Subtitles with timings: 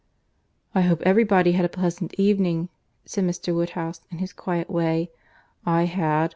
[0.73, 2.69] "I hope every body had a pleasant evening,"
[3.05, 3.53] said Mr.
[3.53, 5.11] Woodhouse, in his quiet way.
[5.63, 6.29] "I had.